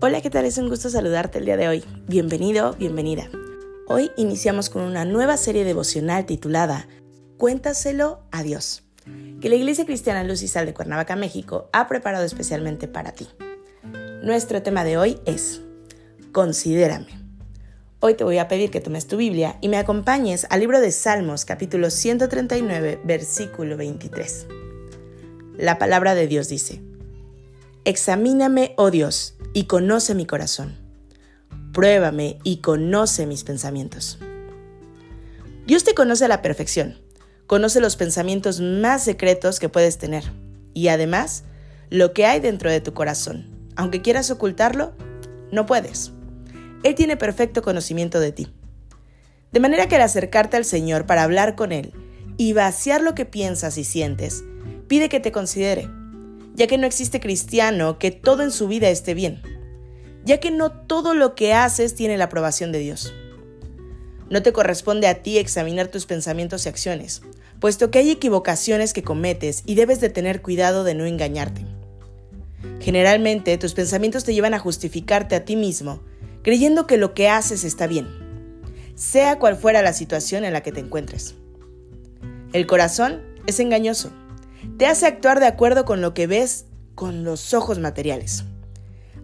Hola, 0.00 0.20
¿qué 0.20 0.30
tal? 0.30 0.44
Es 0.44 0.58
un 0.58 0.68
gusto 0.68 0.88
saludarte 0.90 1.38
el 1.38 1.44
día 1.44 1.56
de 1.56 1.66
hoy. 1.66 1.84
Bienvenido, 2.06 2.72
bienvenida. 2.74 3.28
Hoy 3.88 4.12
iniciamos 4.16 4.70
con 4.70 4.82
una 4.82 5.04
nueva 5.04 5.36
serie 5.36 5.64
devocional 5.64 6.24
titulada 6.24 6.86
Cuéntaselo 7.36 8.20
a 8.30 8.44
Dios, 8.44 8.84
que 9.40 9.48
la 9.48 9.56
Iglesia 9.56 9.86
Cristiana 9.86 10.22
Luz 10.22 10.42
y 10.42 10.46
Sal 10.46 10.66
de 10.66 10.72
Cuernavaca, 10.72 11.16
México, 11.16 11.68
ha 11.72 11.88
preparado 11.88 12.24
especialmente 12.24 12.86
para 12.86 13.10
ti. 13.10 13.26
Nuestro 14.22 14.62
tema 14.62 14.84
de 14.84 14.98
hoy 14.98 15.18
es 15.24 15.62
Considérame. 16.30 17.08
Hoy 17.98 18.14
te 18.14 18.22
voy 18.22 18.38
a 18.38 18.46
pedir 18.46 18.70
que 18.70 18.80
tomes 18.80 19.08
tu 19.08 19.16
Biblia 19.16 19.58
y 19.60 19.68
me 19.68 19.78
acompañes 19.78 20.46
al 20.50 20.60
libro 20.60 20.80
de 20.80 20.92
Salmos 20.92 21.44
capítulo 21.44 21.90
139, 21.90 23.00
versículo 23.02 23.76
23. 23.76 24.46
La 25.56 25.76
palabra 25.76 26.14
de 26.14 26.28
Dios 26.28 26.48
dice, 26.48 26.87
Examíname, 27.88 28.74
oh 28.76 28.90
Dios, 28.90 29.34
y 29.54 29.64
conoce 29.64 30.14
mi 30.14 30.26
corazón. 30.26 30.76
Pruébame 31.72 32.38
y 32.44 32.58
conoce 32.58 33.24
mis 33.24 33.44
pensamientos. 33.44 34.18
Dios 35.66 35.84
te 35.84 35.94
conoce 35.94 36.26
a 36.26 36.28
la 36.28 36.42
perfección, 36.42 36.98
conoce 37.46 37.80
los 37.80 37.96
pensamientos 37.96 38.60
más 38.60 39.02
secretos 39.04 39.58
que 39.58 39.70
puedes 39.70 39.96
tener 39.96 40.24
y 40.74 40.88
además 40.88 41.44
lo 41.88 42.12
que 42.12 42.26
hay 42.26 42.40
dentro 42.40 42.70
de 42.70 42.82
tu 42.82 42.92
corazón. 42.92 43.46
Aunque 43.74 44.02
quieras 44.02 44.30
ocultarlo, 44.30 44.92
no 45.50 45.64
puedes. 45.64 46.12
Él 46.82 46.94
tiene 46.94 47.16
perfecto 47.16 47.62
conocimiento 47.62 48.20
de 48.20 48.32
ti. 48.32 48.52
De 49.50 49.60
manera 49.60 49.88
que 49.88 49.96
al 49.96 50.02
acercarte 50.02 50.58
al 50.58 50.66
Señor 50.66 51.06
para 51.06 51.22
hablar 51.22 51.56
con 51.56 51.72
Él 51.72 51.94
y 52.36 52.52
vaciar 52.52 53.00
lo 53.00 53.14
que 53.14 53.24
piensas 53.24 53.78
y 53.78 53.84
sientes, 53.84 54.44
pide 54.88 55.08
que 55.08 55.20
te 55.20 55.32
considere 55.32 55.88
ya 56.58 56.66
que 56.66 56.76
no 56.76 56.88
existe 56.88 57.20
cristiano 57.20 58.00
que 58.00 58.10
todo 58.10 58.42
en 58.42 58.50
su 58.50 58.66
vida 58.66 58.90
esté 58.90 59.14
bien, 59.14 59.40
ya 60.24 60.40
que 60.40 60.50
no 60.50 60.72
todo 60.72 61.14
lo 61.14 61.36
que 61.36 61.54
haces 61.54 61.94
tiene 61.94 62.18
la 62.18 62.24
aprobación 62.24 62.72
de 62.72 62.80
Dios. 62.80 63.14
No 64.28 64.42
te 64.42 64.52
corresponde 64.52 65.06
a 65.06 65.22
ti 65.22 65.38
examinar 65.38 65.86
tus 65.86 66.04
pensamientos 66.04 66.66
y 66.66 66.68
acciones, 66.68 67.22
puesto 67.60 67.92
que 67.92 68.00
hay 68.00 68.10
equivocaciones 68.10 68.92
que 68.92 69.04
cometes 69.04 69.62
y 69.66 69.76
debes 69.76 70.00
de 70.00 70.10
tener 70.10 70.42
cuidado 70.42 70.82
de 70.82 70.96
no 70.96 71.06
engañarte. 71.06 71.64
Generalmente 72.80 73.56
tus 73.56 73.74
pensamientos 73.74 74.24
te 74.24 74.34
llevan 74.34 74.52
a 74.52 74.58
justificarte 74.58 75.36
a 75.36 75.44
ti 75.44 75.54
mismo, 75.54 76.02
creyendo 76.42 76.88
que 76.88 76.96
lo 76.96 77.14
que 77.14 77.28
haces 77.28 77.62
está 77.62 77.86
bien, 77.86 78.08
sea 78.96 79.38
cual 79.38 79.56
fuera 79.56 79.80
la 79.80 79.92
situación 79.92 80.44
en 80.44 80.52
la 80.52 80.64
que 80.64 80.72
te 80.72 80.80
encuentres. 80.80 81.36
El 82.52 82.66
corazón 82.66 83.22
es 83.46 83.60
engañoso 83.60 84.10
te 84.78 84.86
hace 84.86 85.06
actuar 85.06 85.40
de 85.40 85.46
acuerdo 85.46 85.84
con 85.84 86.00
lo 86.00 86.14
que 86.14 86.26
ves 86.26 86.66
con 86.94 87.24
los 87.24 87.54
ojos 87.54 87.78
materiales. 87.78 88.44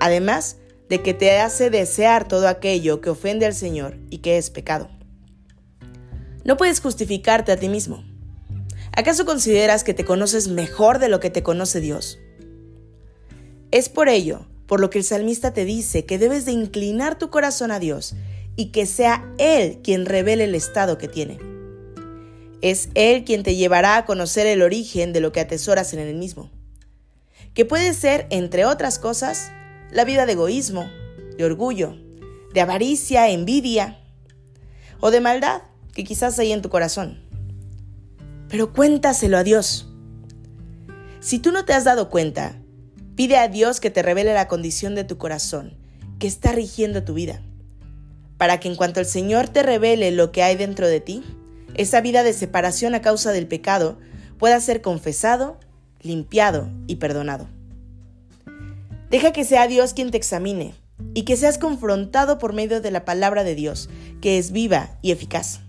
Además 0.00 0.58
de 0.88 1.02
que 1.02 1.14
te 1.14 1.38
hace 1.38 1.70
desear 1.70 2.28
todo 2.28 2.48
aquello 2.48 3.00
que 3.00 3.10
ofende 3.10 3.46
al 3.46 3.54
Señor 3.54 3.98
y 4.10 4.18
que 4.18 4.38
es 4.38 4.50
pecado. 4.50 4.88
No 6.44 6.56
puedes 6.56 6.80
justificarte 6.80 7.50
a 7.50 7.56
ti 7.56 7.68
mismo. 7.68 8.04
¿Acaso 8.92 9.26
consideras 9.26 9.84
que 9.84 9.94
te 9.94 10.04
conoces 10.04 10.48
mejor 10.48 10.98
de 11.00 11.08
lo 11.08 11.18
que 11.18 11.30
te 11.30 11.42
conoce 11.42 11.80
Dios? 11.80 12.18
Es 13.72 13.88
por 13.88 14.08
ello, 14.08 14.46
por 14.66 14.80
lo 14.80 14.90
que 14.90 14.98
el 14.98 15.04
salmista 15.04 15.52
te 15.52 15.64
dice 15.64 16.06
que 16.06 16.18
debes 16.18 16.44
de 16.44 16.52
inclinar 16.52 17.18
tu 17.18 17.30
corazón 17.30 17.72
a 17.72 17.80
Dios 17.80 18.14
y 18.54 18.66
que 18.66 18.86
sea 18.86 19.28
Él 19.38 19.80
quien 19.82 20.06
revele 20.06 20.44
el 20.44 20.54
estado 20.54 20.98
que 20.98 21.08
tiene. 21.08 21.55
Es 22.62 22.88
Él 22.94 23.24
quien 23.24 23.42
te 23.42 23.56
llevará 23.56 23.96
a 23.96 24.04
conocer 24.04 24.46
el 24.46 24.62
origen 24.62 25.12
de 25.12 25.20
lo 25.20 25.32
que 25.32 25.40
atesoras 25.40 25.92
en 25.92 26.00
el 26.00 26.14
mismo, 26.14 26.50
que 27.54 27.64
puede 27.64 27.94
ser, 27.94 28.26
entre 28.30 28.64
otras 28.64 28.98
cosas, 28.98 29.50
la 29.90 30.04
vida 30.04 30.26
de 30.26 30.32
egoísmo, 30.32 30.88
de 31.36 31.44
orgullo, 31.44 31.96
de 32.52 32.60
avaricia, 32.60 33.28
envidia 33.28 33.98
o 35.00 35.10
de 35.10 35.20
maldad 35.20 35.62
que 35.92 36.04
quizás 36.04 36.38
hay 36.38 36.52
en 36.52 36.62
tu 36.62 36.68
corazón. 36.68 37.22
Pero 38.48 38.72
cuéntaselo 38.72 39.36
a 39.36 39.44
Dios. 39.44 39.88
Si 41.20 41.38
tú 41.38 41.52
no 41.52 41.64
te 41.64 41.72
has 41.72 41.84
dado 41.84 42.10
cuenta, 42.10 42.60
pide 43.16 43.36
a 43.36 43.48
Dios 43.48 43.80
que 43.80 43.90
te 43.90 44.02
revele 44.02 44.34
la 44.34 44.48
condición 44.48 44.94
de 44.94 45.04
tu 45.04 45.18
corazón 45.18 45.76
que 46.18 46.26
está 46.26 46.52
rigiendo 46.52 47.04
tu 47.04 47.14
vida, 47.14 47.42
para 48.38 48.60
que 48.60 48.68
en 48.68 48.76
cuanto 48.76 49.00
el 49.00 49.06
Señor 49.06 49.48
te 49.48 49.62
revele 49.62 50.10
lo 50.12 50.32
que 50.32 50.42
hay 50.42 50.56
dentro 50.56 50.86
de 50.88 51.00
ti, 51.00 51.24
esa 51.76 52.00
vida 52.00 52.22
de 52.22 52.32
separación 52.32 52.94
a 52.94 53.02
causa 53.02 53.32
del 53.32 53.46
pecado 53.46 53.98
pueda 54.38 54.58
ser 54.60 54.82
confesado, 54.82 55.58
limpiado 56.00 56.68
y 56.86 56.96
perdonado. 56.96 57.48
Deja 59.10 59.32
que 59.32 59.44
sea 59.44 59.68
Dios 59.68 59.94
quien 59.94 60.10
te 60.10 60.16
examine 60.16 60.74
y 61.14 61.22
que 61.22 61.36
seas 61.36 61.58
confrontado 61.58 62.38
por 62.38 62.52
medio 62.52 62.80
de 62.80 62.90
la 62.90 63.04
palabra 63.04 63.44
de 63.44 63.54
Dios, 63.54 63.88
que 64.20 64.38
es 64.38 64.50
viva 64.50 64.98
y 65.02 65.12
eficaz. 65.12 65.60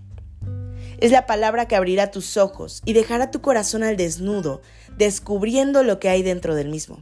Es 0.98 1.12
la 1.12 1.26
palabra 1.26 1.68
que 1.68 1.76
abrirá 1.76 2.10
tus 2.10 2.36
ojos 2.36 2.82
y 2.84 2.92
dejará 2.92 3.30
tu 3.30 3.40
corazón 3.40 3.84
al 3.84 3.96
desnudo, 3.96 4.62
descubriendo 4.96 5.84
lo 5.84 6.00
que 6.00 6.08
hay 6.08 6.22
dentro 6.22 6.54
del 6.56 6.68
mismo. 6.68 6.98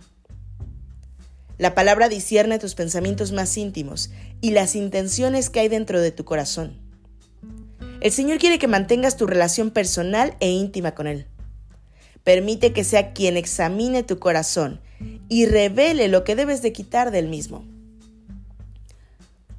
La 1.56 1.74
palabra 1.74 2.10
discierne 2.10 2.58
tus 2.58 2.74
pensamientos 2.74 3.32
más 3.32 3.56
íntimos 3.56 4.10
y 4.42 4.50
las 4.50 4.76
intenciones 4.76 5.48
que 5.48 5.60
hay 5.60 5.68
dentro 5.68 6.00
de 6.02 6.10
tu 6.10 6.26
corazón. 6.26 6.85
El 8.00 8.12
Señor 8.12 8.38
quiere 8.38 8.58
que 8.58 8.68
mantengas 8.68 9.16
tu 9.16 9.26
relación 9.26 9.70
personal 9.70 10.36
e 10.40 10.50
íntima 10.50 10.94
con 10.94 11.06
Él. 11.06 11.26
Permite 12.24 12.72
que 12.72 12.84
sea 12.84 13.12
quien 13.12 13.36
examine 13.36 14.02
tu 14.02 14.18
corazón 14.18 14.80
y 15.28 15.46
revele 15.46 16.08
lo 16.08 16.22
que 16.22 16.36
debes 16.36 16.60
de 16.60 16.72
quitar 16.72 17.10
del 17.10 17.28
mismo. 17.28 17.64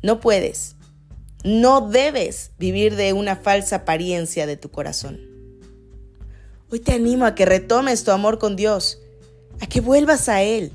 No 0.03 0.19
puedes, 0.19 0.75
no 1.43 1.89
debes 1.89 2.51
vivir 2.59 2.95
de 2.95 3.13
una 3.13 3.37
falsa 3.37 3.77
apariencia 3.77 4.45
de 4.45 4.57
tu 4.57 4.69
corazón. 4.69 5.19
Hoy 6.69 6.79
te 6.79 6.93
animo 6.93 7.25
a 7.25 7.33
que 7.33 7.45
retomes 7.45 8.03
tu 8.03 8.11
amor 8.11 8.37
con 8.37 8.55
Dios, 8.55 8.99
a 9.61 9.67
que 9.67 9.81
vuelvas 9.81 10.29
a 10.29 10.43
Él. 10.43 10.73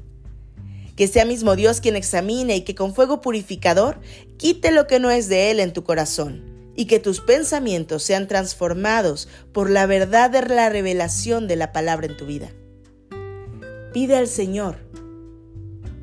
Que 0.96 1.06
sea 1.06 1.24
mismo 1.24 1.54
Dios 1.54 1.80
quien 1.80 1.96
examine 1.96 2.56
y 2.56 2.62
que 2.62 2.74
con 2.74 2.94
fuego 2.94 3.20
purificador 3.20 4.00
quite 4.36 4.72
lo 4.72 4.86
que 4.86 4.98
no 4.98 5.10
es 5.10 5.28
de 5.28 5.50
Él 5.50 5.60
en 5.60 5.72
tu 5.72 5.84
corazón 5.84 6.51
y 6.74 6.86
que 6.86 6.98
tus 6.98 7.20
pensamientos 7.20 8.02
sean 8.02 8.28
transformados 8.28 9.28
por 9.52 9.70
la 9.70 9.86
verdad 9.86 10.30
de 10.30 10.42
la 10.42 10.68
revelación 10.68 11.48
de 11.48 11.56
la 11.56 11.72
palabra 11.72 12.06
en 12.06 12.16
tu 12.16 12.26
vida. 12.26 12.50
Pide 13.92 14.16
al 14.16 14.26
Señor, 14.26 14.78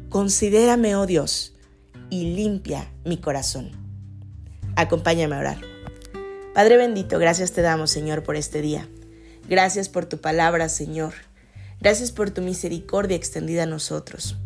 considérame, 0.09 0.95
oh 0.95 1.05
Dios, 1.05 1.55
y 2.09 2.35
limpia 2.35 2.91
mi 3.03 3.17
corazón. 3.17 3.71
Acompáñame 4.75 5.35
a 5.35 5.39
orar. 5.39 5.61
Padre 6.53 6.77
bendito, 6.77 7.19
gracias 7.19 7.51
te 7.51 7.61
damos, 7.61 7.91
Señor, 7.91 8.23
por 8.23 8.35
este 8.35 8.61
día. 8.61 8.87
Gracias 9.47 9.89
por 9.89 10.05
tu 10.05 10.19
palabra, 10.19 10.69
Señor. 10.69 11.13
Gracias 11.79 12.11
por 12.11 12.29
tu 12.29 12.41
misericordia 12.41 13.15
extendida 13.15 13.63
a 13.63 13.67
nosotros. 13.67 14.37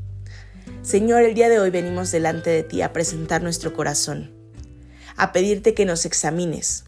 Señor, 0.81 1.24
el 1.24 1.34
día 1.34 1.50
de 1.50 1.60
hoy 1.60 1.69
venimos 1.69 2.12
delante 2.12 2.50
de 2.50 2.64
ti 2.64 2.81
a 2.81 2.94
presentar 2.94 3.42
nuestro 3.42 3.74
corazón 3.74 4.43
a 5.15 5.31
pedirte 5.31 5.74
que 5.74 5.86
nos 5.86 6.06
examines, 6.06 6.86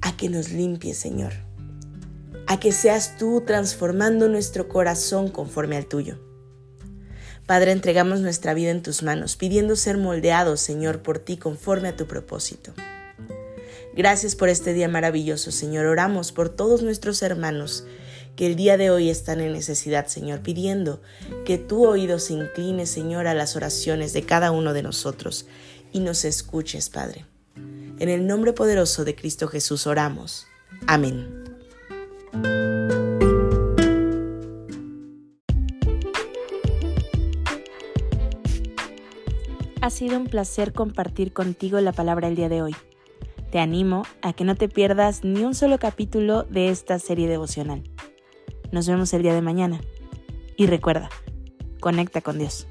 a 0.00 0.16
que 0.16 0.28
nos 0.28 0.50
limpies, 0.50 0.98
Señor, 0.98 1.32
a 2.46 2.58
que 2.60 2.72
seas 2.72 3.16
tú 3.18 3.42
transformando 3.46 4.28
nuestro 4.28 4.68
corazón 4.68 5.28
conforme 5.28 5.76
al 5.76 5.86
tuyo. 5.86 6.18
Padre, 7.46 7.72
entregamos 7.72 8.20
nuestra 8.20 8.52
vida 8.52 8.70
en 8.70 8.82
tus 8.82 9.02
manos, 9.02 9.36
pidiendo 9.36 9.74
ser 9.74 9.96
moldeados, 9.96 10.60
Señor, 10.60 11.02
por 11.02 11.18
ti 11.18 11.38
conforme 11.38 11.88
a 11.88 11.96
tu 11.96 12.06
propósito. 12.06 12.74
Gracias 13.94 14.36
por 14.36 14.48
este 14.48 14.74
día 14.74 14.86
maravilloso, 14.86 15.50
Señor. 15.50 15.86
Oramos 15.86 16.30
por 16.30 16.50
todos 16.50 16.82
nuestros 16.82 17.22
hermanos 17.22 17.84
que 18.36 18.46
el 18.46 18.54
día 18.54 18.76
de 18.76 18.90
hoy 18.90 19.10
están 19.10 19.40
en 19.40 19.52
necesidad, 19.52 20.06
Señor, 20.06 20.42
pidiendo 20.42 21.00
que 21.44 21.58
tu 21.58 21.84
oído 21.84 22.20
se 22.20 22.34
incline, 22.34 22.86
Señor, 22.86 23.26
a 23.26 23.34
las 23.34 23.56
oraciones 23.56 24.12
de 24.12 24.22
cada 24.22 24.52
uno 24.52 24.74
de 24.74 24.82
nosotros 24.84 25.46
y 25.92 26.00
nos 26.00 26.24
escuches, 26.24 26.90
Padre. 26.90 27.24
En 27.98 28.08
el 28.08 28.26
nombre 28.26 28.52
poderoso 28.52 29.04
de 29.04 29.14
Cristo 29.14 29.48
Jesús 29.48 29.86
oramos. 29.86 30.46
Amén. 30.86 31.44
Ha 39.80 39.90
sido 39.90 40.18
un 40.18 40.26
placer 40.26 40.72
compartir 40.72 41.32
contigo 41.32 41.80
la 41.80 41.92
palabra 41.92 42.28
el 42.28 42.36
día 42.36 42.48
de 42.48 42.62
hoy. 42.62 42.76
Te 43.50 43.58
animo 43.58 44.02
a 44.20 44.34
que 44.34 44.44
no 44.44 44.54
te 44.54 44.68
pierdas 44.68 45.24
ni 45.24 45.44
un 45.44 45.54
solo 45.54 45.78
capítulo 45.78 46.42
de 46.42 46.68
esta 46.68 46.98
serie 46.98 47.26
devocional. 47.26 47.82
Nos 48.70 48.86
vemos 48.86 49.14
el 49.14 49.22
día 49.22 49.34
de 49.34 49.40
mañana. 49.40 49.80
Y 50.56 50.66
recuerda, 50.66 51.08
conecta 51.80 52.20
con 52.20 52.38
Dios. 52.38 52.66